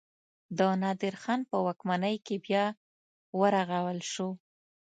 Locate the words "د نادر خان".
0.57-1.41